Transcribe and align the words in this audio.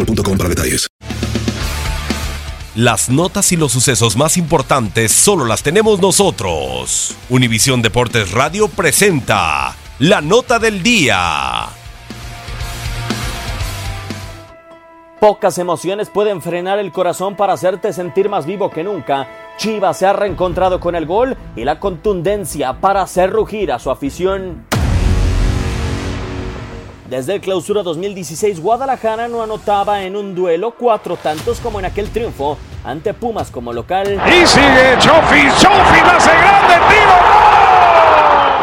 boostmobile.com 0.00 0.38
para 0.38 0.48
detalles. 0.48 0.88
Las 2.76 3.10
notas 3.10 3.50
y 3.52 3.56
los 3.56 3.72
sucesos 3.72 4.16
más 4.16 4.36
importantes 4.36 5.10
solo 5.10 5.44
las 5.44 5.62
tenemos 5.62 6.00
nosotros. 6.00 7.16
Univisión 7.28 7.82
Deportes 7.82 8.30
Radio 8.30 8.68
presenta 8.68 9.76
la 9.98 10.20
nota 10.20 10.58
del 10.58 10.82
día. 10.82 11.66
Pocas 15.20 15.58
emociones 15.58 16.08
pueden 16.08 16.40
frenar 16.40 16.78
el 16.78 16.92
corazón 16.92 17.36
para 17.36 17.52
hacerte 17.52 17.92
sentir 17.92 18.30
más 18.30 18.46
vivo 18.46 18.70
que 18.70 18.84
nunca. 18.84 19.28
Chivas 19.58 19.98
se 19.98 20.06
ha 20.06 20.14
reencontrado 20.14 20.80
con 20.80 20.94
el 20.94 21.04
gol 21.04 21.36
y 21.56 21.64
la 21.64 21.78
contundencia 21.78 22.80
para 22.80 23.02
hacer 23.02 23.30
rugir 23.30 23.72
a 23.72 23.78
su 23.78 23.90
afición. 23.90 24.64
Desde 27.10 27.34
el 27.34 27.40
clausura 27.40 27.82
2016, 27.82 28.60
Guadalajara 28.60 29.26
no 29.26 29.42
anotaba 29.42 30.04
en 30.04 30.14
un 30.14 30.32
duelo 30.36 30.76
cuatro 30.78 31.16
tantos 31.16 31.58
como 31.58 31.80
en 31.80 31.86
aquel 31.86 32.08
triunfo 32.08 32.56
ante 32.84 33.12
Pumas 33.14 33.50
como 33.50 33.72
local. 33.72 34.22
Y 34.28 34.46
sigue 34.46 34.96
Chofi, 35.00 35.48
Chofi 35.58 36.00
la 36.02 36.16
hace 36.16 36.30
grande, 36.30 36.74
tiro, 36.88 37.16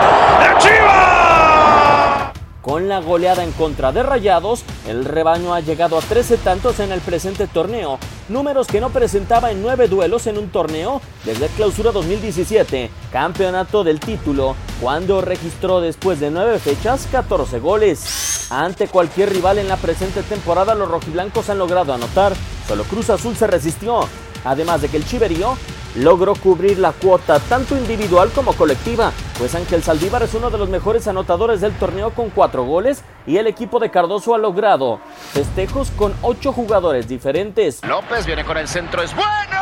¡gol! 0.00 0.40
¡De 0.40 0.58
Chivas! 0.58 2.32
Con 2.62 2.88
la 2.88 3.00
goleada 3.00 3.44
en 3.44 3.52
contra 3.52 3.92
de 3.92 4.02
Rayados, 4.02 4.64
el 4.88 5.04
rebaño 5.04 5.52
ha 5.52 5.60
llegado 5.60 5.98
a 5.98 6.00
13 6.00 6.38
tantos 6.38 6.80
en 6.80 6.92
el 6.92 7.00
presente 7.02 7.46
torneo, 7.46 7.98
números 8.30 8.66
que 8.66 8.80
no 8.80 8.90
presentaba 8.90 9.50
en 9.50 9.60
nueve 9.60 9.88
duelos 9.88 10.26
en 10.26 10.38
un 10.38 10.48
torneo 10.48 11.02
desde 11.24 11.46
el 11.46 11.50
clausura 11.52 11.92
2017, 11.92 12.90
campeonato 13.12 13.84
del 13.84 14.00
título, 14.00 14.56
cuando 14.80 15.20
registró 15.20 15.80
después 15.80 16.20
de 16.20 16.30
nueve 16.30 16.58
fechas 16.58 17.06
14 17.10 17.58
goles. 17.58 18.46
Ante 18.50 18.88
cualquier 18.88 19.30
rival 19.30 19.58
en 19.58 19.68
la 19.68 19.76
presente 19.76 20.22
temporada, 20.22 20.74
los 20.74 20.88
rojiblancos 20.88 21.50
han 21.50 21.58
logrado 21.58 21.92
anotar, 21.92 22.32
solo 22.66 22.84
Cruz 22.84 23.10
Azul 23.10 23.36
se 23.36 23.46
resistió, 23.46 24.00
además 24.44 24.80
de 24.80 24.88
que 24.88 24.96
el 24.96 25.06
Chiverío 25.06 25.56
logró 25.96 26.34
cubrir 26.34 26.78
la 26.78 26.92
cuota 26.92 27.38
tanto 27.38 27.76
individual 27.76 28.30
como 28.34 28.52
colectiva, 28.52 29.12
pues 29.38 29.54
Ángel 29.54 29.82
Saldívar 29.82 30.22
es 30.22 30.34
uno 30.34 30.50
de 30.50 30.58
los 30.58 30.68
mejores 30.68 31.06
anotadores 31.08 31.60
del 31.60 31.72
torneo 31.74 32.10
con 32.10 32.30
cuatro 32.30 32.64
goles 32.64 33.02
y 33.26 33.36
el 33.36 33.46
equipo 33.46 33.78
de 33.78 33.90
Cardoso 33.90 34.34
ha 34.34 34.38
logrado 34.38 35.00
festejos 35.32 35.90
con 35.92 36.14
ocho 36.22 36.52
jugadores 36.52 37.08
diferentes. 37.08 37.82
López 37.84 38.26
viene 38.26 38.44
con 38.44 38.56
el 38.56 38.68
centro, 38.68 39.02
es 39.02 39.14
bueno. 39.14 39.59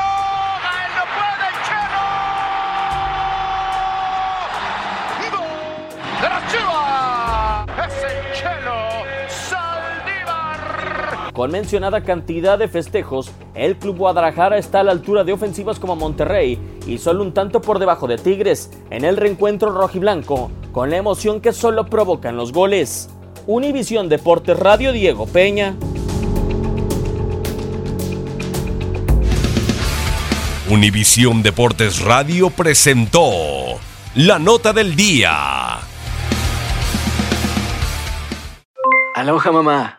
Con 11.39 11.53
mencionada 11.53 12.03
cantidad 12.03 12.59
de 12.59 12.67
festejos, 12.67 13.31
el 13.55 13.77
Club 13.77 13.99
Guadalajara 13.99 14.59
está 14.59 14.81
a 14.81 14.83
la 14.83 14.91
altura 14.91 15.23
de 15.23 15.33
ofensivas 15.33 15.79
como 15.79 15.95
Monterrey 15.95 16.59
y 16.85 16.99
solo 16.99 17.23
un 17.23 17.33
tanto 17.33 17.61
por 17.61 17.79
debajo 17.79 18.09
de 18.09 18.19
Tigres 18.19 18.73
en 18.91 19.05
el 19.05 19.17
reencuentro 19.17 19.71
rojiblanco, 19.71 20.51
con 20.73 20.91
la 20.91 20.97
emoción 20.97 21.41
que 21.41 21.53
solo 21.53 21.87
provocan 21.87 22.37
los 22.37 22.53
goles. 22.53 23.11
Univisión 23.47 24.09
Deportes 24.09 24.59
Radio 24.59 24.91
Diego 24.91 25.29
Peña. 25.29 25.77
Univisión 30.69 31.45
Deportes 31.45 32.01
Radio 32.01 32.51
presentó 32.51 33.31
la 34.17 34.41
nota 34.41 34.73
del 34.73 34.97
día. 34.97 35.79
Aloha 39.15 39.53
mamá. 39.53 39.99